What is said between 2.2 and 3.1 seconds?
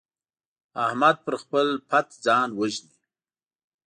ځان وژني.